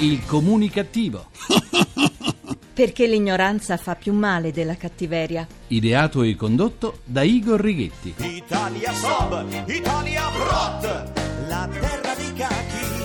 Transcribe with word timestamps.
Il 0.00 0.24
comunicativo. 0.24 1.26
Perché 2.72 3.06
l'ignoranza 3.06 3.76
fa 3.76 3.94
più 3.96 4.14
male 4.14 4.50
della 4.50 4.74
cattiveria. 4.74 5.46
Ideato 5.66 6.22
e 6.22 6.34
condotto 6.36 7.00
da 7.04 7.20
Igor 7.22 7.60
Righetti. 7.60 8.14
Italia 8.18 8.94
Sob, 8.94 9.44
Italia 9.66 10.22
Brot, 10.30 11.12
la 11.48 11.68
terra 11.70 12.14
dei 12.14 12.32
cachi. 12.32 12.99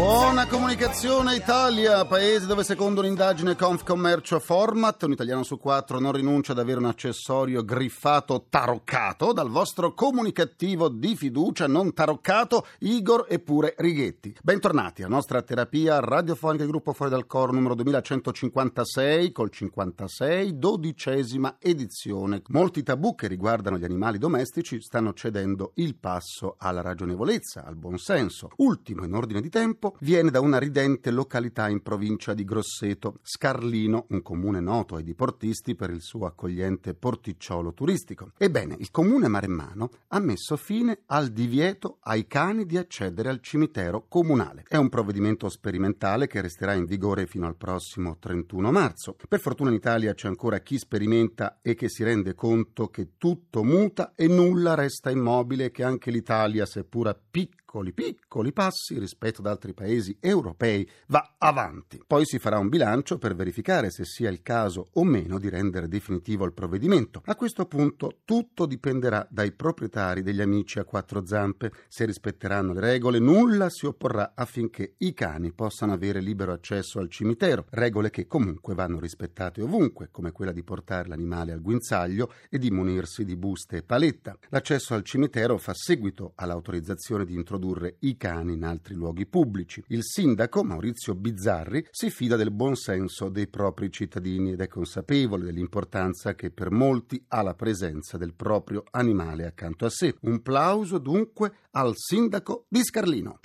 Buona 0.00 0.46
comunicazione 0.46 1.34
Italia, 1.34 2.06
paese 2.06 2.46
dove 2.46 2.64
secondo 2.64 3.00
un'indagine 3.00 3.54
Confcommercio 3.54 4.40
Format 4.40 5.02
un 5.02 5.12
italiano 5.12 5.42
su 5.42 5.58
quattro 5.58 5.98
non 5.98 6.12
rinuncia 6.12 6.52
ad 6.52 6.58
avere 6.58 6.78
un 6.78 6.86
accessorio 6.86 7.62
griffato 7.62 8.46
taroccato 8.48 9.34
dal 9.34 9.50
vostro 9.50 9.92
comunicativo 9.92 10.88
di 10.88 11.14
fiducia 11.16 11.66
non 11.66 11.92
taroccato 11.92 12.66
Igor 12.78 13.26
eppure 13.28 13.74
Righetti. 13.76 14.34
Bentornati 14.42 15.02
alla 15.02 15.16
nostra 15.16 15.42
terapia 15.42 16.00
radiofonica 16.00 16.64
di 16.64 16.70
gruppo 16.70 16.94
Fuori 16.94 17.10
dal 17.10 17.26
Coro 17.26 17.52
numero 17.52 17.74
2156 17.74 19.32
col 19.32 19.50
56 19.50 20.58
dodicesima 20.58 21.56
edizione. 21.58 22.40
Molti 22.46 22.82
tabù 22.82 23.14
che 23.14 23.26
riguardano 23.26 23.76
gli 23.76 23.84
animali 23.84 24.16
domestici 24.16 24.80
stanno 24.80 25.12
cedendo 25.12 25.72
il 25.74 25.94
passo 25.96 26.54
alla 26.58 26.80
ragionevolezza, 26.80 27.66
al 27.66 27.76
buonsenso. 27.76 28.48
Ultimo 28.56 29.04
in 29.04 29.12
ordine 29.12 29.42
di 29.42 29.50
tempo 29.50 29.88
viene 30.00 30.30
da 30.30 30.40
una 30.40 30.58
ridente 30.58 31.10
località 31.10 31.68
in 31.68 31.82
provincia 31.82 32.34
di 32.34 32.44
Grosseto, 32.44 33.18
Scarlino, 33.22 34.06
un 34.08 34.22
comune 34.22 34.60
noto 34.60 34.96
ai 34.96 35.02
diportisti 35.02 35.74
per 35.74 35.90
il 35.90 36.00
suo 36.00 36.26
accogliente 36.26 36.94
porticciolo 36.94 37.72
turistico. 37.72 38.32
Ebbene, 38.36 38.76
il 38.78 38.90
comune 38.90 39.28
maremmano 39.28 39.90
ha 40.08 40.18
messo 40.18 40.56
fine 40.56 41.00
al 41.06 41.28
divieto 41.28 41.98
ai 42.02 42.26
cani 42.26 42.66
di 42.66 42.76
accedere 42.76 43.28
al 43.28 43.40
cimitero 43.40 44.06
comunale. 44.08 44.64
È 44.66 44.76
un 44.76 44.88
provvedimento 44.88 45.48
sperimentale 45.48 46.26
che 46.26 46.40
resterà 46.40 46.74
in 46.74 46.84
vigore 46.84 47.26
fino 47.26 47.46
al 47.46 47.56
prossimo 47.56 48.16
31 48.18 48.70
marzo. 48.70 49.16
Per 49.28 49.40
fortuna 49.40 49.70
in 49.70 49.76
Italia 49.76 50.14
c'è 50.14 50.28
ancora 50.28 50.60
chi 50.60 50.78
sperimenta 50.78 51.58
e 51.62 51.74
che 51.74 51.88
si 51.88 52.02
rende 52.02 52.34
conto 52.34 52.88
che 52.88 53.10
tutto 53.18 53.62
muta 53.62 54.12
e 54.14 54.26
nulla 54.26 54.74
resta 54.74 55.10
immobile 55.10 55.70
che 55.70 55.84
anche 55.84 56.10
l'Italia, 56.10 56.66
seppur 56.66 57.08
a 57.08 57.18
piccoli, 57.30 57.58
piccoli 57.92 58.52
passi 58.52 58.98
rispetto 58.98 59.40
ad 59.40 59.46
altri 59.46 59.74
paesi 59.74 60.16
europei, 60.20 60.88
va 61.06 61.36
avanti. 61.38 62.02
Poi 62.04 62.26
si 62.26 62.38
farà 62.38 62.58
un 62.58 62.68
bilancio 62.68 63.16
per 63.18 63.34
verificare 63.34 63.90
se 63.90 64.04
sia 64.04 64.28
il 64.28 64.42
caso 64.42 64.88
o 64.94 65.04
meno 65.04 65.38
di 65.38 65.48
rendere 65.48 65.88
definitivo 65.88 66.44
il 66.44 66.52
provvedimento. 66.52 67.22
A 67.26 67.36
questo 67.36 67.66
punto 67.66 68.18
tutto 68.24 68.66
dipenderà 68.66 69.26
dai 69.30 69.52
proprietari 69.52 70.22
degli 70.22 70.40
amici 70.40 70.78
a 70.78 70.84
quattro 70.84 71.24
zampe. 71.24 71.70
Se 71.88 72.04
rispetteranno 72.04 72.72
le 72.72 72.80
regole, 72.80 73.18
nulla 73.18 73.70
si 73.70 73.86
opporrà 73.86 74.32
affinché 74.34 74.94
i 74.98 75.14
cani 75.14 75.52
possano 75.52 75.92
avere 75.92 76.20
libero 76.20 76.52
accesso 76.52 76.98
al 76.98 77.08
cimitero. 77.08 77.66
Regole 77.70 78.10
che 78.10 78.26
comunque 78.26 78.74
vanno 78.74 78.98
rispettate 78.98 79.62
ovunque, 79.62 80.08
come 80.10 80.32
quella 80.32 80.52
di 80.52 80.64
portare 80.64 81.08
l'animale 81.08 81.52
al 81.52 81.62
guinzaglio 81.62 82.32
e 82.48 82.58
di 82.58 82.70
munirsi 82.70 83.24
di 83.24 83.36
buste 83.36 83.78
e 83.78 83.82
paletta. 83.82 84.36
L'accesso 84.48 84.94
al 84.94 85.04
cimitero 85.04 85.56
fa 85.56 85.72
seguito 85.74 86.32
all'autorizzazione 86.34 87.24
di 87.24 87.34
introdurre 87.60 87.96
i 88.00 88.16
cani 88.16 88.54
in 88.54 88.64
altri 88.64 88.94
luoghi 88.94 89.26
pubblici. 89.26 89.84
Il 89.88 90.02
sindaco 90.02 90.64
Maurizio 90.64 91.14
Bizzarri 91.14 91.86
si 91.90 92.10
fida 92.10 92.36
del 92.36 92.50
buonsenso 92.50 93.28
dei 93.28 93.46
propri 93.46 93.92
cittadini 93.92 94.52
ed 94.52 94.60
è 94.60 94.66
consapevole 94.66 95.44
dell'importanza 95.44 96.34
che 96.34 96.50
per 96.50 96.70
molti 96.70 97.22
ha 97.28 97.42
la 97.42 97.54
presenza 97.54 98.16
del 98.16 98.32
proprio 98.34 98.84
animale 98.90 99.44
accanto 99.44 99.84
a 99.84 99.90
sé. 99.90 100.16
Un 100.22 100.40
plauso 100.40 100.98
dunque 100.98 101.52
al 101.72 101.92
sindaco 101.94 102.64
di 102.68 102.82
Scarlino. 102.82 103.40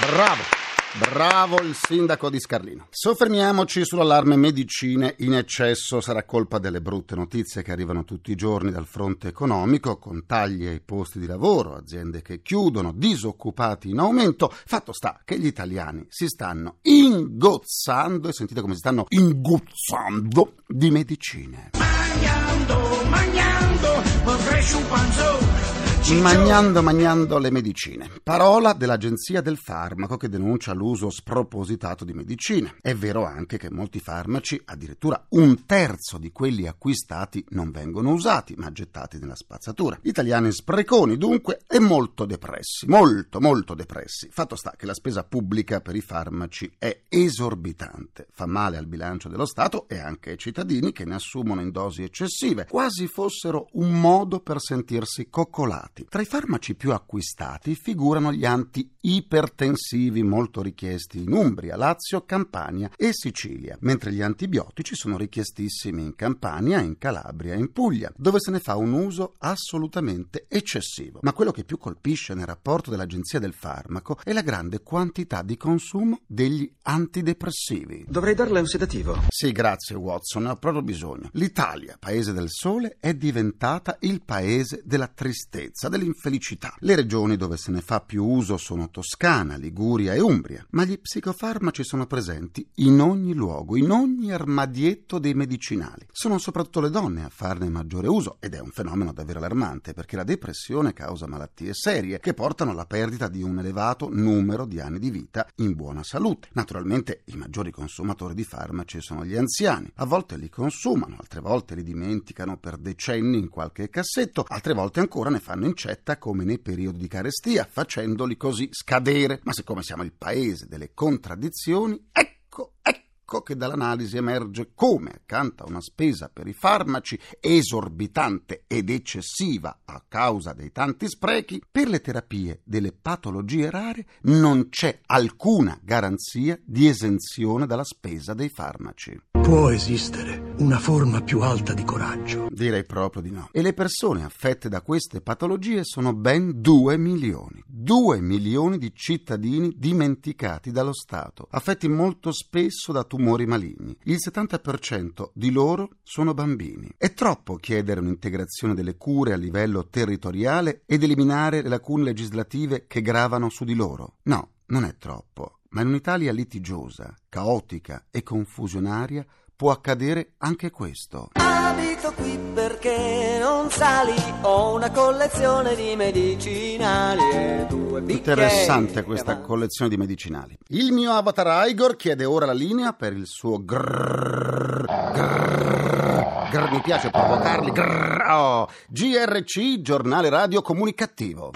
Bravo! 0.00 0.65
Bravo 0.94 1.60
il 1.60 1.74
sindaco 1.74 2.30
di 2.30 2.40
Scarlino. 2.40 2.86
Soffermiamoci 2.88 3.84
sull'allarme 3.84 4.36
medicine 4.36 5.14
in 5.18 5.34
eccesso. 5.34 6.00
Sarà 6.00 6.24
colpa 6.24 6.58
delle 6.58 6.80
brutte 6.80 7.14
notizie 7.14 7.62
che 7.62 7.70
arrivano 7.72 8.04
tutti 8.04 8.30
i 8.30 8.34
giorni 8.34 8.70
dal 8.70 8.86
fronte 8.86 9.28
economico, 9.28 9.98
con 9.98 10.24
tagli 10.24 10.64
ai 10.64 10.80
posti 10.80 11.18
di 11.18 11.26
lavoro, 11.26 11.74
aziende 11.74 12.22
che 12.22 12.40
chiudono, 12.40 12.92
disoccupati 12.94 13.90
in 13.90 13.98
aumento. 13.98 14.50
Fatto 14.50 14.94
sta 14.94 15.20
che 15.22 15.38
gli 15.38 15.46
italiani 15.46 16.06
si 16.08 16.28
stanno 16.28 16.76
ingozzando, 16.82 18.28
e 18.28 18.32
sentite 18.32 18.62
come 18.62 18.72
si 18.72 18.80
stanno 18.80 19.04
ingozzando, 19.08 20.54
di 20.66 20.90
medicine. 20.90 21.70
Magnando, 21.76 23.04
magnando, 23.08 24.02
vorrei 24.24 24.72
un 24.72 24.86
panzone. 24.88 25.85
Magnando, 26.06 26.82
magnando 26.82 27.36
le 27.38 27.50
medicine. 27.50 28.08
Parola 28.22 28.74
dell'Agenzia 28.74 29.40
del 29.40 29.58
Farmaco 29.58 30.16
che 30.16 30.28
denuncia 30.28 30.72
l'uso 30.72 31.10
spropositato 31.10 32.04
di 32.04 32.12
medicine. 32.12 32.76
È 32.80 32.94
vero 32.94 33.24
anche 33.24 33.58
che 33.58 33.72
molti 33.72 33.98
farmaci, 33.98 34.60
addirittura 34.66 35.26
un 35.30 35.66
terzo 35.66 36.16
di 36.18 36.30
quelli 36.30 36.68
acquistati, 36.68 37.44
non 37.50 37.72
vengono 37.72 38.12
usati, 38.12 38.54
ma 38.56 38.70
gettati 38.70 39.18
nella 39.18 39.34
spazzatura. 39.34 39.98
Italiani 40.02 40.52
spreconi, 40.52 41.16
dunque, 41.16 41.62
e 41.66 41.80
molto 41.80 42.24
depressi. 42.24 42.86
Molto, 42.86 43.40
molto 43.40 43.74
depressi. 43.74 44.28
Fatto 44.30 44.54
sta 44.54 44.74
che 44.76 44.86
la 44.86 44.94
spesa 44.94 45.24
pubblica 45.24 45.80
per 45.80 45.96
i 45.96 46.02
farmaci 46.02 46.72
è 46.78 47.00
esorbitante. 47.08 48.28
Fa 48.30 48.46
male 48.46 48.76
al 48.76 48.86
bilancio 48.86 49.28
dello 49.28 49.44
Stato 49.44 49.88
e 49.88 49.98
anche 49.98 50.30
ai 50.30 50.38
cittadini 50.38 50.92
che 50.92 51.04
ne 51.04 51.16
assumono 51.16 51.60
in 51.60 51.72
dosi 51.72 52.04
eccessive, 52.04 52.68
quasi 52.70 53.08
fossero 53.08 53.66
un 53.72 54.00
modo 54.00 54.38
per 54.38 54.60
sentirsi 54.60 55.28
coccolati. 55.28 55.95
Tra 56.04 56.20
i 56.20 56.26
farmaci 56.26 56.74
più 56.74 56.92
acquistati 56.92 57.74
figurano 57.74 58.32
gli 58.32 58.44
anti-ipertensivi 58.44 60.22
molto 60.22 60.62
richiesti 60.62 61.22
in 61.22 61.32
Umbria, 61.32 61.76
Lazio, 61.76 62.24
Campania 62.24 62.90
e 62.96 63.10
Sicilia, 63.12 63.76
mentre 63.80 64.12
gli 64.12 64.22
antibiotici 64.22 64.94
sono 64.94 65.16
richiestissimi 65.16 66.02
in 66.02 66.14
Campania, 66.14 66.80
in 66.80 66.98
Calabria 66.98 67.54
e 67.54 67.58
in 67.58 67.72
Puglia, 67.72 68.12
dove 68.16 68.38
se 68.40 68.50
ne 68.50 68.60
fa 68.60 68.76
un 68.76 68.92
uso 68.92 69.34
assolutamente 69.38 70.46
eccessivo. 70.48 71.20
Ma 71.22 71.32
quello 71.32 71.50
che 71.50 71.64
più 71.64 71.78
colpisce 71.78 72.34
nel 72.34 72.46
rapporto 72.46 72.90
dell'Agenzia 72.90 73.38
del 73.38 73.54
Farmaco 73.54 74.18
è 74.22 74.32
la 74.32 74.42
grande 74.42 74.82
quantità 74.82 75.42
di 75.42 75.56
consumo 75.56 76.20
degli 76.26 76.70
antidepressivi. 76.82 78.06
Dovrei 78.08 78.34
darle 78.34 78.60
un 78.60 78.66
sedativo. 78.66 79.18
Sì, 79.28 79.52
grazie 79.52 79.96
Watson, 79.96 80.44
ne 80.44 80.50
ho 80.50 80.56
proprio 80.56 80.82
bisogno. 80.82 81.30
L'Italia, 81.32 81.96
paese 81.98 82.32
del 82.32 82.48
sole, 82.48 82.96
è 83.00 83.14
diventata 83.14 83.96
il 84.00 84.22
paese 84.22 84.82
della 84.84 85.08
tristezza, 85.08 85.85
dell'infelicità. 85.88 86.74
Le 86.78 86.94
regioni 86.94 87.36
dove 87.36 87.56
se 87.56 87.70
ne 87.70 87.80
fa 87.80 88.00
più 88.00 88.24
uso 88.24 88.56
sono 88.56 88.90
Toscana, 88.90 89.56
Liguria 89.56 90.14
e 90.14 90.20
Umbria, 90.20 90.66
ma 90.70 90.84
gli 90.84 90.98
psicofarmaci 90.98 91.84
sono 91.84 92.06
presenti 92.06 92.66
in 92.76 93.00
ogni 93.00 93.34
luogo, 93.34 93.76
in 93.76 93.90
ogni 93.90 94.32
armadietto 94.32 95.18
dei 95.18 95.34
medicinali. 95.34 96.06
Sono 96.10 96.38
soprattutto 96.38 96.80
le 96.80 96.90
donne 96.90 97.24
a 97.24 97.28
farne 97.28 97.68
maggiore 97.68 98.08
uso 98.08 98.36
ed 98.40 98.54
è 98.54 98.60
un 98.60 98.70
fenomeno 98.70 99.12
davvero 99.12 99.38
allarmante 99.38 99.92
perché 99.92 100.16
la 100.16 100.24
depressione 100.24 100.92
causa 100.92 101.26
malattie 101.26 101.74
serie 101.74 102.18
che 102.20 102.34
portano 102.34 102.70
alla 102.70 102.86
perdita 102.86 103.28
di 103.28 103.42
un 103.42 103.58
elevato 103.58 104.08
numero 104.10 104.64
di 104.64 104.80
anni 104.80 104.98
di 104.98 105.10
vita 105.10 105.46
in 105.56 105.74
buona 105.74 106.02
salute. 106.02 106.48
Naturalmente 106.52 107.22
i 107.26 107.36
maggiori 107.36 107.70
consumatori 107.70 108.34
di 108.34 108.44
farmaci 108.44 109.00
sono 109.00 109.24
gli 109.24 109.36
anziani. 109.36 109.90
A 109.96 110.04
volte 110.04 110.36
li 110.36 110.48
consumano, 110.48 111.16
altre 111.18 111.40
volte 111.40 111.74
li 111.74 111.82
dimenticano 111.82 112.56
per 112.56 112.76
decenni 112.78 113.38
in 113.38 113.48
qualche 113.48 113.88
cassetto, 113.90 114.44
altre 114.48 114.72
volte 114.72 115.00
ancora 115.00 115.30
ne 115.30 115.40
fanno 115.40 115.65
incetta 115.66 116.18
come 116.18 116.44
nei 116.44 116.58
periodi 116.58 116.98
di 116.98 117.08
carestia, 117.08 117.68
facendoli 117.70 118.36
così 118.36 118.68
scadere. 118.70 119.40
Ma 119.42 119.52
siccome 119.52 119.82
siamo 119.82 120.02
il 120.02 120.12
paese 120.12 120.66
delle 120.66 120.94
contraddizioni, 120.94 122.08
ecco, 122.10 122.74
ecco 122.80 123.42
che 123.42 123.56
dall'analisi 123.56 124.16
emerge 124.16 124.70
come, 124.74 125.10
accanto 125.10 125.64
a 125.64 125.68
una 125.68 125.80
spesa 125.80 126.30
per 126.32 126.46
i 126.46 126.52
farmaci 126.52 127.18
esorbitante 127.40 128.64
ed 128.68 128.88
eccessiva 128.88 129.80
a 129.84 130.02
causa 130.06 130.52
dei 130.52 130.70
tanti 130.70 131.08
sprechi, 131.08 131.60
per 131.70 131.88
le 131.88 132.00
terapie 132.00 132.60
delle 132.64 132.92
patologie 132.92 133.68
rare 133.68 134.06
non 134.22 134.68
c'è 134.68 135.00
alcuna 135.06 135.78
garanzia 135.82 136.58
di 136.64 136.86
esenzione 136.86 137.66
dalla 137.66 137.84
spesa 137.84 138.32
dei 138.32 138.48
farmaci. 138.48 139.20
Può 139.46 139.70
esistere 139.70 140.54
una 140.58 140.80
forma 140.80 141.22
più 141.22 141.40
alta 141.40 141.72
di 141.72 141.84
coraggio. 141.84 142.48
Direi 142.50 142.84
proprio 142.84 143.22
di 143.22 143.30
no. 143.30 143.48
E 143.52 143.62
le 143.62 143.74
persone 143.74 144.24
affette 144.24 144.68
da 144.68 144.82
queste 144.82 145.20
patologie 145.20 145.84
sono 145.84 146.12
ben 146.12 146.60
2 146.60 146.96
milioni. 146.96 147.62
2 147.64 148.20
milioni 148.20 148.76
di 148.76 148.92
cittadini 148.92 149.72
dimenticati 149.76 150.72
dallo 150.72 150.92
Stato, 150.92 151.46
affetti 151.48 151.86
molto 151.86 152.32
spesso 152.32 152.90
da 152.90 153.04
tumori 153.04 153.46
maligni. 153.46 153.96
Il 154.06 154.16
70% 154.16 155.30
di 155.32 155.52
loro 155.52 155.90
sono 156.02 156.34
bambini. 156.34 156.90
È 156.98 157.14
troppo 157.14 157.54
chiedere 157.54 158.00
un'integrazione 158.00 158.74
delle 158.74 158.96
cure 158.96 159.32
a 159.32 159.36
livello 159.36 159.86
territoriale 159.86 160.82
ed 160.86 161.04
eliminare 161.04 161.62
le 161.62 161.68
lacune 161.68 162.02
legislative 162.02 162.86
che 162.88 163.00
gravano 163.00 163.48
su 163.48 163.62
di 163.62 163.76
loro. 163.76 164.16
No, 164.24 164.54
non 164.66 164.82
è 164.82 164.96
troppo. 164.98 165.55
Ma 165.70 165.80
in 165.82 165.88
un'Italia 165.88 166.32
litigiosa, 166.32 167.14
caotica 167.28 168.04
e 168.10 168.22
confusionaria 168.22 169.24
può 169.54 169.70
accadere 169.70 170.34
anche 170.38 170.70
questo. 170.70 171.30
Abito 171.32 172.12
qui 172.12 172.38
perché 172.54 173.38
non 173.40 173.70
sali, 173.70 174.14
ho 174.42 174.74
una 174.74 174.90
collezione 174.90 175.74
di 175.74 175.96
medicinali 175.96 177.66
due. 177.68 178.02
Interessante 178.06 179.02
questa 179.02 179.40
collezione 179.40 179.90
di 179.90 179.96
medicinali. 179.96 180.56
Il 180.68 180.92
mio 180.92 181.12
avatar 181.12 181.68
Igor 181.68 181.96
chiede 181.96 182.24
ora 182.24 182.46
la 182.46 182.52
linea 182.52 182.92
per 182.92 183.12
il 183.12 183.26
suo 183.26 183.64
grrrr, 183.64 184.84
grrrr, 184.84 186.50
grrrr, 186.50 186.72
mi 186.72 186.80
piace 186.82 187.10
provocarli. 187.10 187.70
grrrr, 187.70 188.30
oh. 188.30 188.68
GRC, 188.88 189.80
giornale 189.80 190.28
radio 190.28 190.62
comunicativo. 190.62 191.52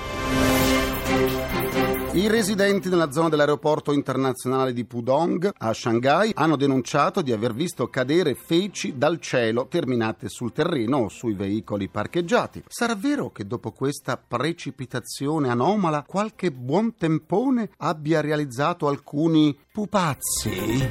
I 2.13 2.27
residenti 2.27 2.89
nella 2.89 3.13
zona 3.13 3.29
dell'aeroporto 3.29 3.93
internazionale 3.93 4.73
di 4.73 4.85
Pudong 4.85 5.49
a 5.57 5.73
Shanghai 5.73 6.33
hanno 6.35 6.57
denunciato 6.57 7.23
di 7.23 7.31
aver 7.31 7.55
visto 7.55 7.87
cadere 7.87 8.35
feci 8.35 8.99
dal 8.99 9.21
cielo 9.21 9.69
terminate 9.69 10.29
sul 10.29 10.53
terreno 10.53 10.97
o 10.97 11.09
sui 11.09 11.35
veicoli 11.35 11.89
parcheggiati. 11.89 12.65
Sarà 12.67 12.97
vero 12.97 13.31
che 13.31 13.47
dopo 13.47 13.71
questa 13.71 14.17
precipitazione 14.17 15.51
anomala 15.51 16.03
qualche 16.05 16.51
buon 16.51 16.97
tempone 16.97 17.71
abbia 17.77 18.21
realizzato 18.21 18.89
alcuni 18.89 19.57
pupazzi? 19.73 20.89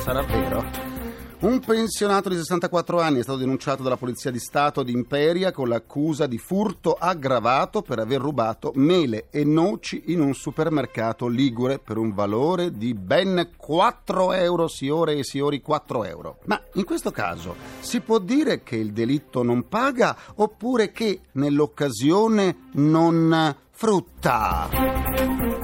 Sarà 0.00 0.22
vero? 0.22 0.96
Un 1.40 1.60
pensionato 1.60 2.28
di 2.28 2.34
64 2.34 3.00
anni 3.00 3.20
è 3.20 3.22
stato 3.22 3.38
denunciato 3.38 3.84
dalla 3.84 3.96
Polizia 3.96 4.32
di 4.32 4.40
Stato 4.40 4.82
di 4.82 4.90
Imperia 4.90 5.52
con 5.52 5.68
l'accusa 5.68 6.26
di 6.26 6.36
furto 6.36 6.94
aggravato 6.98 7.80
per 7.80 8.00
aver 8.00 8.20
rubato 8.20 8.72
mele 8.74 9.28
e 9.30 9.44
noci 9.44 10.04
in 10.06 10.20
un 10.20 10.34
supermercato 10.34 11.28
ligure 11.28 11.78
per 11.78 11.96
un 11.96 12.12
valore 12.12 12.72
di 12.72 12.92
ben 12.92 13.50
4 13.56 14.32
euro 14.32 14.66
siore 14.66 15.14
e 15.14 15.22
siori 15.22 15.60
4 15.60 16.04
euro. 16.06 16.38
Ma 16.46 16.60
in 16.74 16.84
questo 16.84 17.12
caso 17.12 17.54
si 17.78 18.00
può 18.00 18.18
dire 18.18 18.64
che 18.64 18.74
il 18.74 18.92
delitto 18.92 19.44
non 19.44 19.68
paga 19.68 20.16
oppure 20.34 20.90
che 20.90 21.20
nell'occasione 21.32 22.70
non 22.72 23.54
frutta? 23.70 25.57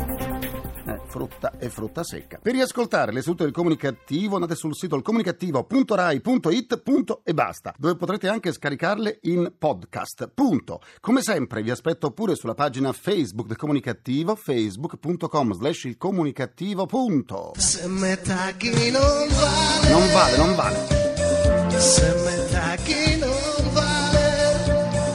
Frutta 1.15 1.53
e 1.61 1.69
frutta 1.69 2.03
secca. 2.03 2.41
Per 2.43 2.53
riascoltare 2.53 3.13
le 3.13 3.23
sedute 3.23 3.45
del 3.45 3.53
comunicativo 3.53 4.35
andate 4.35 4.57
sul 4.57 4.75
sito 4.75 5.01
comunicativo.rai.it 5.01 6.83
e 7.23 7.33
basta, 7.35 7.73
dove 7.79 7.95
potrete 7.95 8.27
anche 8.27 8.51
scaricarle 8.51 9.21
in 9.23 9.53
podcast. 9.57 10.29
Punto. 10.35 10.81
Come 10.99 11.23
sempre 11.23 11.63
vi 11.63 11.71
aspetto 11.71 12.11
pure 12.11 12.35
sulla 12.35 12.55
pagina 12.55 12.93
Facebook 12.93 13.47
del 13.47 13.57
comunicativo 13.57 14.35
facebook.com 14.35 15.55
slash 15.55 15.85
il 15.85 15.97
comunicativo 15.97 16.85
punto. 16.87 17.53
Se 17.59 17.87
metà 17.87 18.51
chi 18.57 18.91
non 18.91 19.29
vale, 19.29 19.89
Non 19.91 20.13
vale, 20.13 20.37
non 20.37 20.55
vale. 20.57 21.79
se 21.79 22.13
metà 22.25 22.75
chi 22.83 23.11
non 23.11 23.19
vale. 23.21 23.24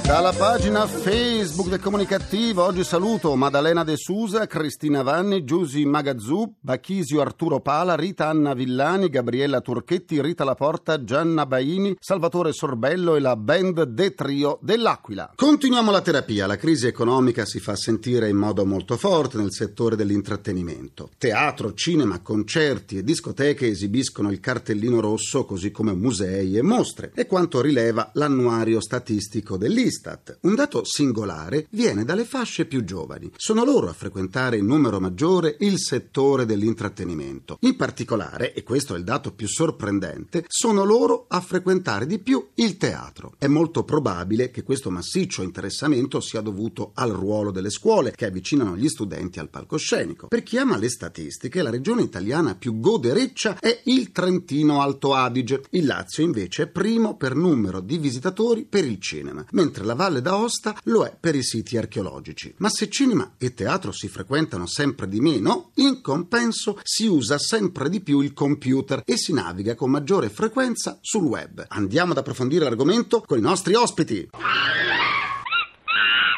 Dalla 0.09 0.33
pagina 0.33 0.87
Facebook 0.87 1.69
del 1.69 1.79
Comunicativo 1.79 2.63
oggi 2.63 2.83
saluto 2.83 3.35
Maddalena 3.35 3.83
De 3.83 3.95
Susa, 3.95 4.47
Cristina 4.47 5.03
Vanni, 5.03 5.43
Giusy 5.43 5.85
Magazzù, 5.85 6.51
Bachisio 6.59 7.21
Arturo 7.21 7.59
Pala, 7.59 7.93
Rita 7.93 8.27
Anna 8.27 8.55
Villani, 8.55 9.07
Gabriella 9.09 9.61
Turchetti, 9.61 10.19
Rita 10.19 10.43
Laporta, 10.43 11.03
Gianna 11.03 11.45
Baini, 11.45 11.95
Salvatore 11.99 12.53
Sorbello 12.53 13.17
e 13.17 13.19
la 13.19 13.35
band 13.35 13.83
De 13.83 14.15
Trio 14.15 14.57
dell'Aquila. 14.63 15.33
Continuiamo 15.35 15.91
la 15.91 16.01
terapia. 16.01 16.47
La 16.47 16.57
crisi 16.57 16.87
economica 16.87 17.45
si 17.45 17.59
fa 17.59 17.75
sentire 17.75 18.29
in 18.29 18.35
modo 18.35 18.65
molto 18.65 18.97
forte 18.97 19.37
nel 19.37 19.51
settore 19.53 19.95
dell'intrattenimento. 19.95 21.11
Teatro, 21.19 21.75
cinema, 21.75 22.19
concerti 22.21 22.97
e 22.97 23.03
discoteche 23.03 23.67
esibiscono 23.67 24.31
il 24.31 24.39
cartellino 24.39 25.01
rosso 25.01 25.45
così 25.45 25.69
come 25.69 25.93
musei 25.93 26.57
e 26.57 26.63
mostre. 26.63 27.11
È 27.13 27.27
quanto 27.27 27.61
rileva 27.61 28.09
l'annuario 28.15 28.81
statistico 28.81 29.55
dell'Istat. 29.55 29.97
Un 30.41 30.55
dato 30.55 30.83
singolare 30.83 31.67
viene 31.71 32.05
dalle 32.05 32.25
fasce 32.25 32.65
più 32.65 32.83
giovani. 32.83 33.31
Sono 33.35 33.63
loro 33.63 33.89
a 33.89 33.93
frequentare 33.93 34.57
in 34.57 34.65
numero 34.65 34.99
maggiore 34.99 35.57
il 35.59 35.77
settore 35.79 36.45
dell'intrattenimento. 36.45 37.57
In 37.61 37.75
particolare, 37.75 38.53
e 38.53 38.63
questo 38.63 38.95
è 38.95 38.97
il 38.97 39.03
dato 39.03 39.33
più 39.33 39.47
sorprendente, 39.47 40.45
sono 40.47 40.83
loro 40.83 41.25
a 41.27 41.41
frequentare 41.41 42.05
di 42.05 42.19
più 42.19 42.47
il 42.55 42.77
teatro. 42.77 43.33
È 43.37 43.47
molto 43.47 43.83
probabile 43.83 44.51
che 44.51 44.63
questo 44.63 44.89
massiccio 44.89 45.41
interessamento 45.41 46.19
sia 46.21 46.41
dovuto 46.41 46.91
al 46.93 47.11
ruolo 47.11 47.51
delle 47.51 47.69
scuole 47.69 48.11
che 48.11 48.25
avvicinano 48.25 48.77
gli 48.77 48.87
studenti 48.87 49.39
al 49.39 49.49
palcoscenico. 49.49 50.27
Per 50.27 50.43
chi 50.43 50.57
ama 50.57 50.77
le 50.77 50.89
statistiche, 50.89 51.61
la 51.61 51.69
regione 51.69 52.03
italiana 52.03 52.55
più 52.55 52.79
godereccia 52.79 53.59
è 53.59 53.81
il 53.85 54.11
Trentino 54.11 54.81
Alto 54.81 55.13
Adige. 55.13 55.63
Il 55.71 55.85
Lazio 55.85 56.23
invece 56.23 56.63
è 56.63 56.67
primo 56.67 57.17
per 57.17 57.35
numero 57.35 57.79
di 57.79 57.97
visitatori 57.97 58.65
per 58.65 58.85
il 58.85 58.99
cinema, 58.99 59.45
mentre 59.51 59.83
la 59.89 59.95
Valle 59.95 60.21
d'Aosta 60.21 60.75
lo 60.83 61.03
è 61.03 61.17
per 61.19 61.33
i 61.33 61.41
siti 61.41 61.75
archeologici. 61.75 62.53
Ma 62.59 62.69
se 62.69 62.89
cinema 62.89 63.33
e 63.39 63.55
teatro 63.55 63.91
si 63.91 64.07
frequentano 64.07 64.67
sempre 64.67 65.07
di 65.07 65.19
meno, 65.19 65.71
in 65.75 66.01
compenso 66.01 66.79
si 66.83 67.07
usa 67.07 67.39
sempre 67.39 67.89
di 67.89 67.99
più 67.99 68.19
il 68.19 68.33
computer 68.33 69.01
e 69.03 69.17
si 69.17 69.33
naviga 69.33 69.73
con 69.73 69.89
maggiore 69.89 70.29
frequenza 70.29 70.99
sul 71.01 71.23
web. 71.23 71.65
Andiamo 71.69 72.11
ad 72.11 72.19
approfondire 72.19 72.65
l'argomento 72.65 73.23
con 73.25 73.39
i 73.39 73.41
nostri 73.41 73.73
ospiti. 73.73 74.29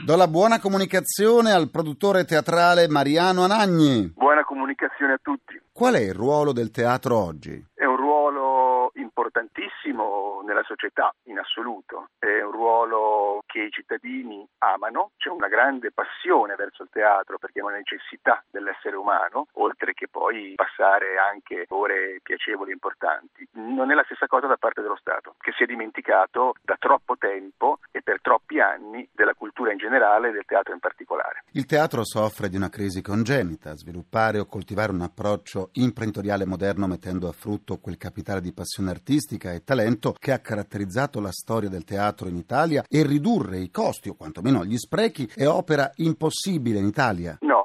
Do 0.05 0.15
la 0.15 0.27
buona 0.27 0.59
comunicazione 0.59 1.51
al 1.51 1.69
produttore 1.69 2.23
teatrale 2.23 2.87
Mariano 2.87 3.43
Anagni. 3.43 4.13
Buona 4.15 4.45
comunicazione 4.45 5.13
a 5.13 5.19
tutti. 5.21 5.61
Qual 5.73 5.93
è 5.95 5.99
il 5.99 6.13
ruolo 6.13 6.53
del 6.53 6.71
teatro 6.71 7.17
oggi? 7.17 7.65
È 7.73 7.83
un 7.83 7.97
ruolo 7.97 8.91
importantissimo 8.95 10.41
nella 10.45 10.63
società 10.63 11.13
in 11.23 11.37
assoluto, 11.37 12.09
è 12.17 12.30
che 13.61 13.67
i 13.67 13.71
cittadini 13.71 14.45
amano, 14.59 15.11
c'è 15.17 15.29
una 15.29 15.47
grande 15.47 15.91
passione 15.91 16.55
verso 16.55 16.83
il 16.83 16.89
teatro 16.91 17.37
perché 17.37 17.59
è 17.59 17.63
una 17.63 17.75
necessità 17.75 18.43
dell'essere 18.49 18.95
umano, 18.95 19.47
oltre 19.53 19.93
che 19.93 20.07
poi 20.07 20.53
passare 20.55 21.17
anche 21.17 21.65
ore 21.69 22.19
piacevoli 22.23 22.71
e 22.71 22.73
importanti. 22.73 23.47
Non 23.53 23.91
è 23.91 23.93
la 23.93 24.03
stessa 24.03 24.27
cosa 24.27 24.47
da 24.47 24.57
parte 24.57 24.81
dello 24.81 24.97
Stato, 24.97 25.35
che 25.39 25.51
si 25.55 25.63
è 25.63 25.65
dimenticato 25.65 26.53
da 26.61 26.75
troppo 26.79 27.17
tempo 27.17 27.79
e 28.01 28.03
per 28.03 28.19
troppi 28.21 28.59
anni 28.59 29.07
della 29.13 29.33
cultura 29.33 29.71
in 29.71 29.77
generale 29.77 30.29
e 30.29 30.31
del 30.31 30.45
teatro 30.45 30.73
in 30.73 30.79
particolare. 30.79 31.43
Il 31.51 31.65
teatro 31.65 32.03
soffre 32.03 32.49
di 32.49 32.55
una 32.55 32.69
crisi 32.69 33.01
congenita. 33.01 33.75
Sviluppare 33.75 34.39
o 34.39 34.45
coltivare 34.45 34.91
un 34.91 35.01
approccio 35.01 35.69
imprenditoriale 35.73 36.45
moderno 36.45 36.87
mettendo 36.87 37.27
a 37.27 37.31
frutto 37.31 37.77
quel 37.77 37.97
capitale 37.97 38.41
di 38.41 38.53
passione 38.53 38.89
artistica 38.89 39.51
e 39.51 39.63
talento 39.63 40.15
che 40.17 40.31
ha 40.31 40.39
caratterizzato 40.39 41.21
la 41.21 41.31
storia 41.31 41.69
del 41.69 41.83
teatro 41.83 42.27
in 42.27 42.35
Italia 42.35 42.83
e 42.87 43.03
ridurre 43.03 43.59
i 43.59 43.69
costi 43.69 44.09
o 44.09 44.15
quantomeno 44.15 44.65
gli 44.65 44.77
sprechi 44.77 45.29
è 45.33 45.45
opera 45.45 45.91
impossibile 45.95 46.79
in 46.79 46.87
Italia. 46.87 47.37
No, 47.41 47.60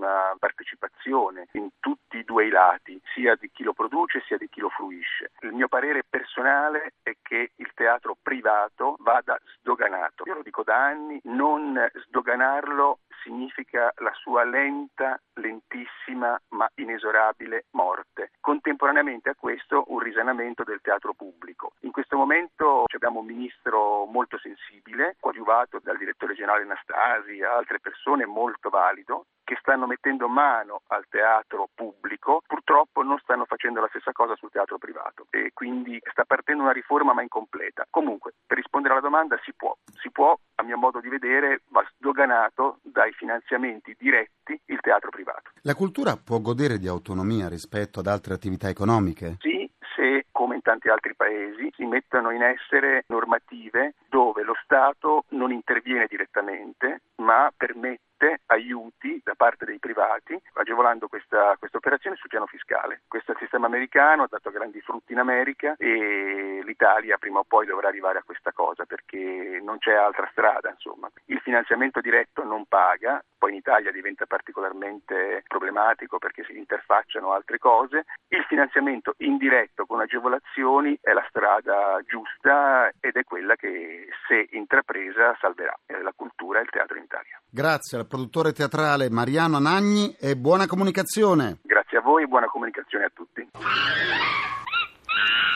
grandissima 0.00 0.34
partecipazione 0.38 1.48
in 1.52 1.68
tutti 1.78 2.16
i 2.18 2.24
due 2.24 2.46
i 2.46 2.50
lati, 2.50 3.00
sia 3.14 3.36
di 3.36 3.50
chi 3.52 3.62
lo 3.62 3.72
produce 3.72 4.22
sia 4.26 4.38
di 4.38 4.48
chi 4.48 4.60
lo 4.60 4.70
fruisce. 4.70 5.32
Il 5.40 5.52
mio 5.52 5.68
parere 5.68 6.02
personale 6.08 6.94
è 7.02 7.14
che 7.22 7.52
il 7.54 7.70
teatro 7.74 8.16
privato 8.20 8.96
vada 9.00 9.38
sdoganato. 9.58 10.24
Io 10.26 10.34
lo 10.34 10.42
dico 10.42 10.62
da 10.62 10.76
anni, 10.76 11.20
non 11.24 11.78
sdoganarlo 12.06 13.00
significa 13.22 13.92
la 13.98 14.12
sua 14.14 14.44
lenta, 14.44 15.20
lentissima 15.34 16.40
ma 16.50 16.68
inesorabile 16.76 17.66
morte. 17.72 18.32
Contemporaneamente 18.40 19.30
a 19.30 19.34
questo 19.34 19.84
un 19.88 20.00
risanamento 20.00 20.64
del 20.64 20.80
teatro 20.82 21.14
pubblico. 21.14 21.72
In 21.80 21.92
questo 21.92 22.16
momento 22.16 22.84
abbiamo 22.92 23.20
un 23.20 23.26
ministro 23.26 24.04
molto 24.06 24.38
sensibile, 24.38 25.16
coadiuvato 25.20 25.80
dal 25.82 25.96
direttore 25.96 26.34
generale 26.34 26.62
Anastasi 26.62 27.38
e 27.38 27.44
altre 27.44 27.80
persone 27.80 28.26
molto 28.26 28.68
valido, 28.68 29.26
che 29.50 29.56
stanno 29.58 29.88
mettendo 29.88 30.28
mano 30.28 30.82
al 30.88 31.06
teatro 31.08 31.68
pubblico, 31.74 32.40
purtroppo 32.46 33.02
non 33.02 33.18
stanno 33.18 33.46
facendo 33.46 33.80
la 33.80 33.88
stessa 33.88 34.12
cosa 34.12 34.36
sul 34.36 34.50
teatro 34.50 34.78
privato 34.78 35.26
e 35.30 35.50
quindi 35.52 35.98
sta 36.12 36.24
partendo 36.24 36.62
una 36.62 36.70
riforma 36.70 37.12
ma 37.12 37.22
incompleta. 37.22 37.84
Comunque, 37.90 38.34
per 38.46 38.58
rispondere 38.58 38.94
alla 38.94 39.02
domanda 39.02 39.36
si 39.42 39.52
può, 39.52 39.76
si 40.00 40.08
può, 40.12 40.38
a 40.60 40.62
mio 40.62 40.76
modo 40.76 41.00
di 41.00 41.08
vedere, 41.08 41.62
va 41.68 41.84
sdoganato 41.96 42.78
dai 42.82 43.12
finanziamenti 43.12 43.96
diretti 43.98 44.58
il 44.66 44.78
teatro 44.80 45.10
privato. 45.10 45.50
La 45.62 45.74
cultura 45.74 46.16
può 46.16 46.38
godere 46.40 46.78
di 46.78 46.86
autonomia 46.86 47.48
rispetto 47.48 48.00
ad 48.00 48.06
altre 48.06 48.34
attività 48.34 48.68
economiche? 48.68 49.36
Sì, 49.40 49.68
se, 49.94 50.26
come 50.30 50.56
in 50.56 50.62
tanti 50.62 50.88
altri 50.88 51.14
paesi, 51.14 51.70
si 51.74 51.84
mettono 51.84 52.30
in 52.30 52.42
essere 52.42 53.04
normative 53.08 53.94
dove 54.08 54.42
lo 54.42 54.54
Stato 54.62 55.24
non 55.30 55.50
interviene 55.50 56.06
direttamente, 56.08 57.00
ma 57.16 57.50
permette 57.56 58.09
aiuti 58.46 59.20
da 59.24 59.34
parte 59.34 59.64
dei 59.64 59.78
privati, 59.78 60.38
agevolando 60.54 61.08
questa, 61.08 61.56
questa 61.58 61.78
operazione 61.78 62.16
sul 62.16 62.28
piano 62.28 62.46
fiscale. 62.46 63.02
Questo 63.08 63.34
sistema 63.38 63.66
americano, 63.66 64.24
ha 64.24 64.28
dato 64.28 64.50
grandi 64.50 64.80
frutti 64.80 65.12
in 65.12 65.18
America 65.18 65.74
e 65.78 66.60
l'Italia 66.64 67.18
prima 67.18 67.40
o 67.40 67.44
poi 67.44 67.66
dovrà 67.66 67.88
arrivare 67.88 68.18
a 68.18 68.22
questa 68.24 68.52
cosa 68.52 68.84
perché 68.84 69.60
non 69.62 69.78
c'è 69.78 69.94
altra 69.94 70.28
strada. 70.32 70.70
Insomma. 70.70 71.10
Il 71.26 71.40
finanziamento 71.40 72.00
diretto 72.00 72.44
non 72.44 72.66
paga, 72.66 73.22
poi 73.38 73.52
in 73.52 73.56
Italia 73.56 73.90
diventa 73.90 74.26
particolarmente 74.26 75.44
problematico 75.46 76.18
perché 76.18 76.44
si 76.44 76.56
interfacciano 76.56 77.32
altre 77.32 77.58
cose. 77.58 78.04
Il 78.28 78.44
finanziamento 78.48 79.14
indiretto 79.18 79.86
con 79.86 80.00
agevolazioni 80.00 80.98
è 81.00 81.12
la 81.12 81.24
strada 81.28 82.00
giusta 82.06 82.90
ed 83.00 83.16
è 83.16 83.24
quella 83.24 83.56
che 83.56 84.08
se 84.28 84.48
intrapresa 84.50 85.36
salverà 85.40 85.74
la 86.02 86.12
cultura 86.14 86.58
e 86.58 86.62
il 86.62 86.70
teatro 86.70 86.96
in 86.96 87.04
Italia. 87.04 87.40
Grazie 87.48 87.98
produttore 88.10 88.52
teatrale 88.52 89.08
Mariano 89.08 89.56
Anagni 89.56 90.16
e 90.18 90.36
buona 90.36 90.66
comunicazione. 90.66 91.58
Grazie 91.62 91.98
a 91.98 92.00
voi 92.00 92.26
buona 92.26 92.48
comunicazione 92.48 93.04
a 93.04 93.10
tutti. 93.14 93.48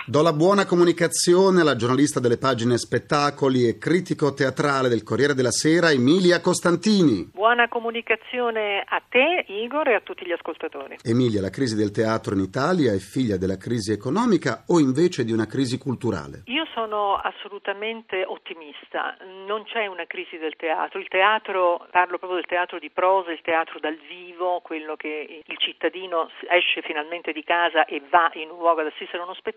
Do 0.06 0.21
la 0.21 0.35
buona 0.35 0.66
comunicazione 0.66 1.62
alla 1.62 1.76
giornalista 1.76 2.21
delle 2.21 2.37
pagine 2.37 2.76
spettacoli 2.76 3.66
e 3.66 3.78
critico 3.78 4.35
teatrale 4.35 4.90
del 4.90 5.02
Corriere 5.02 5.33
della 5.33 5.50
Sera, 5.50 5.92
Emilia 5.92 6.42
Costantini. 6.42 7.30
Buona 7.33 7.68
comunicazione 7.68 8.85
a 8.87 9.00
te, 9.09 9.47
Igor, 9.49 9.88
e 9.88 9.94
a 9.94 10.00
tutti 10.00 10.26
gli 10.26 10.33
ascoltatori. 10.33 10.99
Emilia, 11.02 11.40
la 11.40 11.49
crisi 11.49 11.75
del 11.75 11.90
teatro 11.90 12.35
in 12.35 12.40
Italia 12.40 12.92
è 12.92 12.99
figlia 12.99 13.38
della 13.38 13.56
crisi 13.56 13.92
economica 13.92 14.64
o 14.66 14.78
invece 14.78 15.25
di 15.25 15.33
una 15.33 15.47
crisi 15.47 15.78
culturale? 15.78 16.42
Io 16.52 16.66
sono 16.75 17.16
assolutamente 17.16 18.26
ottimista, 18.26 19.16
non 19.47 19.64
c'è 19.64 19.87
una 19.87 20.04
crisi 20.04 20.37
del 20.37 20.54
teatro. 20.56 21.00
Il 21.00 21.09
teatro, 21.09 21.87
parlo 21.90 22.18
proprio 22.18 22.35
del 22.40 22.47
teatro 22.47 22.78
di 22.78 22.90
prosa, 22.90 23.33
il 23.33 23.40
teatro 23.40 23.80
dal 23.80 23.97
vivo, 24.06 24.61
quello 24.61 24.97
che 24.97 25.42
il 25.47 25.59
cittadino 25.59 26.28
esce 26.50 26.83
finalmente 26.83 27.33
di 27.33 27.42
casa 27.42 27.87
e 27.87 28.02
va 28.11 28.30
in 28.35 28.50
un 28.50 28.59
luogo 28.59 28.80
ad 28.83 28.88
assistere 28.88 29.23
a 29.23 29.25
uno 29.25 29.33
spettacolo 29.33 29.53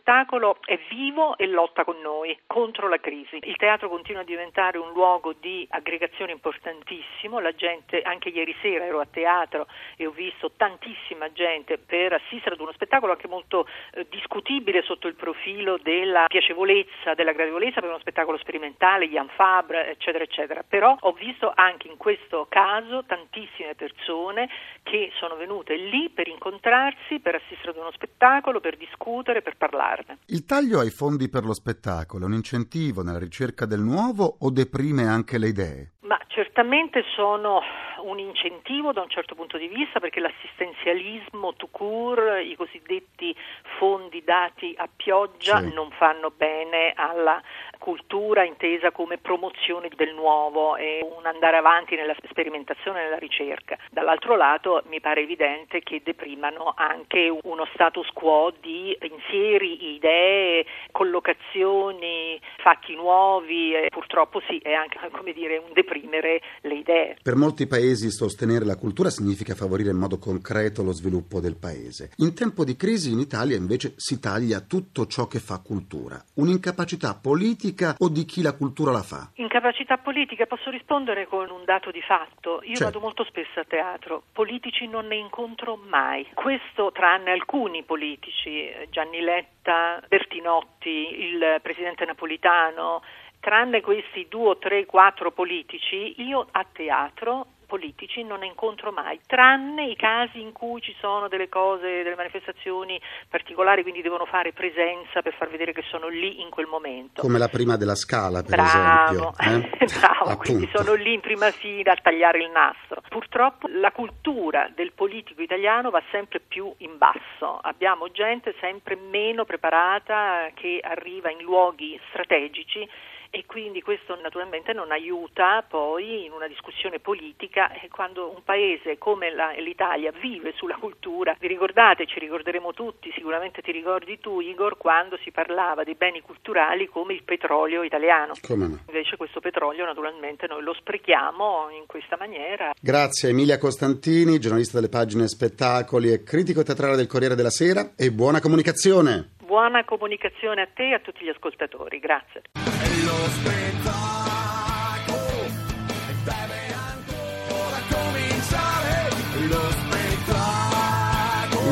è 0.65 0.79
vivo 0.89 1.37
e 1.37 1.47
lotta 1.47 1.83
con 1.83 1.99
noi 2.01 2.37
contro 2.45 2.87
la 2.87 2.99
crisi. 2.99 3.39
Il 3.43 3.55
teatro 3.55 3.89
continua 3.89 4.21
a 4.21 4.25
diventare 4.25 4.77
un 4.77 4.91
luogo 4.91 5.33
di 5.33 5.67
aggregazione 5.69 6.31
importantissimo, 6.31 7.39
la 7.39 7.53
gente, 7.53 8.01
anche 8.01 8.29
ieri 8.29 8.55
sera 8.61 8.85
ero 8.85 8.99
a 8.99 9.07
teatro 9.09 9.67
e 9.95 10.05
ho 10.05 10.11
visto 10.11 10.51
tantissima 10.55 11.31
gente 11.31 11.77
per 11.77 12.13
assistere 12.13 12.55
ad 12.55 12.61
uno 12.61 12.71
spettacolo 12.71 13.13
anche 13.13 13.27
molto 13.27 13.67
eh, 13.91 14.05
discutibile 14.09 14.81
sotto 14.81 15.07
il 15.07 15.15
profilo 15.15 15.77
della 15.77 16.25
piacevolezza, 16.27 17.13
della 17.13 17.31
gradevolezza 17.31 17.79
per 17.79 17.89
uno 17.89 17.99
spettacolo 17.99 18.37
sperimentale, 18.37 19.05
Ian 19.05 19.29
Fabre, 19.29 19.89
eccetera, 19.89 20.23
eccetera. 20.23 20.63
Però 20.67 20.95
ho 20.99 21.11
visto 21.13 21.51
anche 21.55 21.87
in 21.87 21.97
questo 21.97 22.47
caso 22.49 23.03
tantissime 23.05 23.75
persone 23.75 24.49
che 24.83 25.11
sono 25.15 25.35
venute 25.35 25.75
lì 25.75 26.09
per 26.09 26.27
incontrarsi, 26.27 27.19
per 27.19 27.35
assistere 27.35 27.71
ad 27.71 27.77
uno 27.77 27.91
spettacolo, 27.91 28.59
per 28.59 28.77
discutere, 28.77 29.41
per 29.41 29.57
parlarne. 29.87 30.17
Il 30.27 30.45
taglio 30.45 30.79
ai 30.79 30.89
fondi 30.89 31.29
per 31.29 31.45
lo 31.45 31.53
spettacolo 31.53 32.23
è 32.25 32.27
un 32.27 32.33
incentivo 32.33 33.01
nella 33.03 33.19
ricerca 33.19 33.65
del 33.65 33.79
nuovo 33.79 34.37
o 34.39 34.49
deprime 34.51 35.07
anche 35.07 35.37
le 35.37 35.47
idee? 35.47 35.91
Ma 36.01 36.19
certamente 36.27 37.03
sono 37.15 37.61
un 38.03 38.19
incentivo 38.19 38.93
da 38.93 39.01
un 39.01 39.09
certo 39.09 39.35
punto 39.35 39.57
di 39.57 39.67
vista 39.67 39.99
perché 39.99 40.19
l'assistenzialismo 40.19 41.53
to 41.55 41.67
cure, 41.67 42.43
i 42.43 42.55
cosiddetti 42.55 43.35
fondi 43.79 44.23
dati 44.23 44.73
a 44.77 44.87
pioggia 44.93 45.59
Sì. 45.59 45.73
non 45.73 45.89
fanno 45.91 46.31
bene 46.35 46.93
alla 46.95 47.41
cultura 47.77 48.43
intesa 48.43 48.91
come 48.91 49.17
promozione 49.17 49.89
del 49.95 50.13
nuovo 50.13 50.75
e 50.75 51.05
un 51.17 51.25
andare 51.25 51.57
avanti 51.57 51.95
nella 51.95 52.15
sperimentazione 52.29 52.99
e 52.99 53.03
nella 53.03 53.17
ricerca. 53.17 53.77
Dall'altro 53.91 54.35
lato 54.35 54.83
mi 54.87 54.99
pare 54.99 55.21
evidente 55.21 55.81
che 55.81 56.01
deprimano 56.03 56.73
anche 56.75 57.29
uno 57.43 57.67
status 57.73 58.07
quo 58.09 58.53
di 58.59 58.95
pensieri, 58.99 59.95
idee, 59.95 60.65
collocazioni, 60.91 62.39
fatti 62.57 62.95
nuovi 62.95 63.73
e 63.73 63.89
purtroppo 63.89 64.41
sì, 64.47 64.57
è 64.57 64.73
anche 64.73 64.99
come 65.11 65.33
dire 65.33 65.57
un 65.57 65.71
deprimere 65.73 66.41
le 66.61 66.75
idee. 66.75 67.17
Per 67.21 67.35
molti 67.35 67.67
paesi 67.67 68.11
sostenere 68.11 68.65
la 68.65 68.75
cultura 68.75 69.09
significa 69.09 69.55
favorire 69.55 69.91
in 69.91 69.97
modo 69.97 70.17
concreto 70.17 70.83
lo 70.83 70.91
sviluppo 70.91 71.39
del 71.39 71.57
paese. 71.57 72.11
In 72.17 72.33
tempo 72.33 72.63
di 72.63 72.75
crisi 72.75 73.11
in 73.11 73.19
Italia 73.19 73.55
invece 73.55 73.93
si 73.95 74.19
taglia 74.19 74.61
tutto 74.61 75.05
ciò 75.07 75.27
che 75.27 75.39
fa 75.39 75.59
cultura. 75.59 76.21
Un'incapacità 76.35 77.17
politica 77.19 77.66
o 77.99 78.09
di 78.09 78.25
chi 78.25 78.41
la 78.41 78.53
cultura 78.53 78.91
la 78.91 79.01
fa? 79.01 79.31
Incapacità 79.35 79.97
politica, 79.97 80.45
posso 80.45 80.69
rispondere 80.69 81.27
con 81.27 81.49
un 81.49 81.63
dato 81.65 81.91
di 81.91 82.01
fatto. 82.01 82.61
Io 82.63 82.75
Certo. 82.75 82.83
vado 82.83 82.99
molto 82.99 83.23
spesso 83.25 83.59
a 83.59 83.65
teatro, 83.65 84.23
politici 84.31 84.87
non 84.87 85.07
ne 85.07 85.15
incontro 85.15 85.75
mai. 85.75 86.27
Questo 86.33 86.91
tranne 86.91 87.31
alcuni 87.31 87.83
politici, 87.83 88.67
eh, 88.67 88.87
Gianni 88.89 89.19
Letta, 89.21 90.01
Bertinotti, 90.07 90.89
il 90.89 91.59
presidente 91.61 92.05
napolitano, 92.05 93.01
tranne 93.39 93.81
questi 93.81 94.27
due, 94.29 94.57
tre, 94.59 94.85
quattro 94.85 95.31
politici, 95.31 96.21
io 96.21 96.47
a 96.51 96.65
teatro 96.71 97.47
politici 97.67 98.23
non 98.23 98.39
ne 98.39 98.47
incontro 98.47 98.91
mai, 98.91 99.19
tranne 99.27 99.85
i 99.85 99.95
casi 99.95 100.41
in 100.41 100.53
cui 100.53 100.81
ci 100.81 100.95
sono 100.99 101.27
delle 101.27 101.49
cose, 101.49 102.01
delle 102.01 102.15
manifestazioni 102.15 102.99
particolari, 103.29 103.83
quindi 103.83 104.01
devono 104.01 104.25
fare 104.25 104.53
presenza 104.53 105.21
per 105.21 105.35
far 105.35 105.49
vedere 105.49 105.73
che 105.73 105.83
sono 105.89 106.07
lì 106.07 106.41
in 106.41 106.49
quel 106.49 106.65
momento. 106.65 107.21
Come 107.21 107.37
la 107.37 107.49
prima 107.49 107.77
della 107.77 107.95
scala, 107.95 108.41
per 108.41 108.55
Bravo, 108.55 109.33
esempio. 109.37 109.77
eh? 109.79 109.99
bravo, 109.99 110.37
quindi 110.37 110.69
sono 110.73 110.93
lì 110.93 111.13
in 111.13 111.19
prima 111.19 111.51
fila 111.51 111.91
a 111.91 111.97
tagliare 112.01 112.39
il 112.39 112.49
nastro. 112.49 113.01
Purtroppo 113.07 113.67
la 113.67 113.91
cultura 113.91 114.71
del 114.73 114.93
politico 114.93 115.41
italiano 115.41 115.89
va 115.89 116.01
sempre 116.09 116.39
più 116.39 116.73
in 116.77 116.97
basso, 116.97 117.59
abbiamo 117.61 118.09
gente 118.11 118.55
sempre 118.59 118.95
meno 118.95 119.45
preparata 119.45 120.49
che 120.53 120.79
arriva 120.81 121.29
in 121.29 121.41
luoghi 121.41 121.99
strategici 122.09 122.87
e 123.29 123.45
quindi 123.45 123.81
questo 123.81 124.19
naturalmente 124.21 124.73
non 124.73 124.91
aiuta 124.91 125.63
poi 125.67 126.25
in 126.25 126.31
una 126.31 126.47
discussione 126.47 126.99
politica 126.99 127.71
e 127.71 127.87
quando 127.89 128.29
un 128.29 128.43
paese 128.43 128.97
come 128.97 129.33
la- 129.33 129.51
l'Italia 129.57 130.11
vive 130.11 130.53
sulla 130.55 130.75
cultura, 130.75 131.35
vi 131.39 131.47
ricordate, 131.47 132.05
ci 132.05 132.19
ricorderemo 132.19 132.73
tutti, 132.73 133.11
sicuramente 133.13 133.61
ti 133.61 133.71
ricordi 133.71 134.19
tu 134.19 134.39
Igor, 134.39 134.77
quando 134.77 135.17
si 135.23 135.31
parlava 135.31 135.83
dei 135.83 135.95
beni 135.95 136.21
culturali 136.21 136.87
come 136.87 137.13
il 137.13 137.23
petrolio 137.23 137.83
italiano. 137.83 138.33
Come 138.41 138.67
no? 138.67 138.79
Invece 138.87 139.17
questo 139.17 139.39
petrolio 139.39 139.85
naturalmente 139.85 140.47
noi 140.47 140.63
lo 140.63 140.73
sprechiamo 140.73 141.69
in 141.69 141.85
questa 141.85 142.15
maniera. 142.17 142.71
Grazie 142.79 143.29
Emilia 143.29 143.57
Costantini, 143.57 144.39
giornalista 144.39 144.77
delle 144.77 144.89
pagine 144.89 145.27
spettacoli 145.27 146.11
e 146.11 146.23
critico 146.23 146.63
teatrale 146.63 146.95
del 146.95 147.07
Corriere 147.07 147.35
della 147.35 147.49
Sera 147.49 147.91
e 147.95 148.11
buona 148.11 148.39
comunicazione. 148.39 149.35
Buona 149.43 149.85
comunicazione 149.85 150.61
a 150.61 150.67
te 150.73 150.89
e 150.89 150.93
a 150.93 150.99
tutti 150.99 151.23
gli 151.23 151.29
ascoltatori, 151.29 151.99
grazie. 151.99 152.41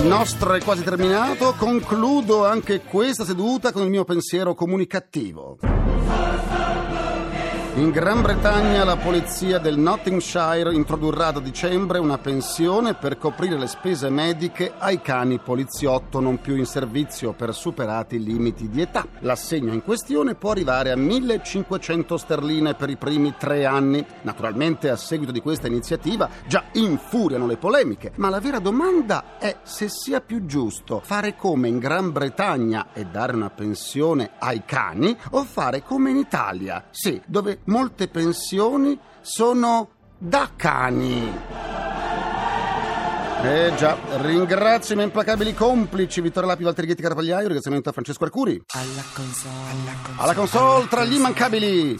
Il 0.06 0.12
nostro 0.12 0.54
è 0.54 0.62
quasi 0.62 0.84
terminato, 0.84 1.56
concludo 1.58 2.46
anche 2.46 2.82
questa 2.82 3.26
seduta 3.26 3.72
con 3.72 3.82
il 3.82 3.90
mio 3.90 4.04
pensiero 4.04 4.54
comunicativo. 4.54 5.58
In 7.78 7.92
Gran 7.92 8.22
Bretagna 8.22 8.86
la 8.86 8.96
polizia 8.96 9.58
del 9.58 9.78
Nottinghamshire 9.78 10.74
introdurrà 10.74 11.32
da 11.32 11.42
dicembre 11.42 11.98
una 11.98 12.18
pensione 12.18 12.94
per 12.94 13.18
coprire 13.18 13.58
le 13.58 13.68
spese 13.68 14.10
mediche 14.10 14.72
ai 14.78 15.02
cani 15.02 15.40
poliziotto 15.40 16.22
non 16.22 16.40
più 16.40 16.56
in 16.56 16.66
servizio 16.66 17.34
per 17.34 17.54
superati 17.54 18.16
i 18.16 18.24
limiti 18.24 18.70
di 18.70 18.80
età. 18.80 19.06
L'assegno 19.20 19.74
in 19.74 19.84
questione 19.84 20.36
può 20.36 20.52
arrivare 20.52 20.92
a 20.92 20.96
1500 20.96 22.16
sterline 22.16 22.76
per 22.76 22.90
i 22.90 22.96
primi 22.96 23.36
tre 23.38 23.66
anni. 23.66 24.06
Naturalmente 24.22 24.90
a 24.90 24.96
seguito 24.96 25.34
di 25.34 25.42
questa 25.42 25.68
iniziativa 25.68 26.30
già 26.48 26.64
infuriano 26.76 27.46
le 27.46 27.58
polemiche, 27.58 28.14
ma 28.16 28.30
la 28.30 28.40
vera 28.40 28.60
domanda 28.60 29.38
è 29.38 29.58
se 29.64 29.90
sia 29.90 30.22
più 30.22 30.46
giusto 30.46 31.02
fare 31.04 31.36
come 31.36 31.68
in 31.68 31.80
Gran 31.80 32.14
Bretagna 32.14 32.94
e 32.94 33.04
dare 33.04 33.36
una 33.36 33.50
pensione 33.50 34.32
ai 34.40 34.64
cani 34.66 35.14
o 35.32 35.44
fare 35.44 35.84
come 35.84 36.12
in 36.12 36.16
Italia, 36.16 36.86
sì, 36.90 37.22
dove 37.26 37.64
molte 37.66 38.08
pensioni 38.08 38.98
sono 39.22 39.90
da 40.18 40.50
cani. 40.56 41.34
Eh 43.44 43.74
già, 43.78 43.96
ringrazio 44.22 44.94
i 44.94 44.96
miei 44.96 45.08
implacabili 45.08 45.54
complici 45.54 46.20
Vittorio 46.20 46.50
Lapi, 46.50 46.64
Valtteri 46.64 46.88
Ghetti 46.88 47.04
Carapagliaio, 47.04 47.44
ringraziamento 47.44 47.90
a 47.90 47.92
Francesco 47.92 48.24
Arcuri. 48.24 48.60
Alla 48.74 49.04
console. 49.14 49.54
Alla 50.18 50.34
console 50.34 50.88
tra 50.88 51.04
gli 51.04 51.14
immancabili! 51.14 51.98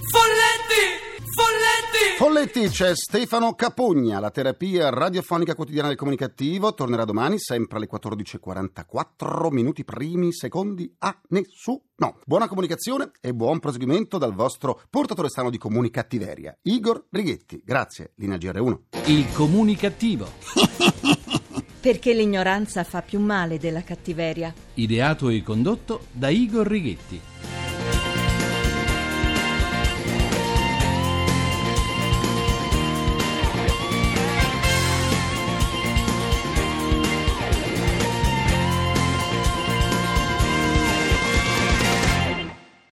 Folletti! 2.18 2.70
C'è 2.70 2.96
Stefano 2.96 3.56
Capugna, 3.56 4.20
la 4.20 4.32
terapia 4.32 4.90
radiofonica 4.90 5.54
quotidiana 5.54 5.90
del 5.90 5.98
comunicativo 5.98 6.74
tornerà 6.74 7.04
domani 7.04 7.38
sempre 7.38 7.76
alle 7.76 7.90
14.44 7.92 9.52
minuti 9.52 9.84
primi 9.84 10.32
secondi 10.32 10.90
a 11.00 11.14
nessuno. 11.30 11.82
Buona 12.26 12.48
comunicazione 12.48 13.12
e 13.20 13.34
buon 13.34 13.60
proseguimento 13.60 14.18
dal 14.18 14.34
vostro 14.34 14.82
portatore 14.90 15.28
strano 15.28 15.50
di 15.50 15.58
comunicattiveria, 15.58 16.58
Igor 16.62 17.08
Righetti. 17.10 17.62
Grazie, 17.66 18.14
linea 18.16 18.38
GR1. 18.38 18.78
Il 19.08 19.30
comunicativo. 19.34 20.32
Perché 21.82 22.14
l'ignoranza 22.14 22.86
fa 22.86 23.02
più 23.02 23.20
male 23.20 23.60
della 23.60 23.84
cattiveria. 23.84 24.54
Ideato 24.76 25.28
e 25.28 25.44
condotto 25.44 26.06
da 26.12 26.30
Igor 26.30 26.66
Righetti. 26.66 27.22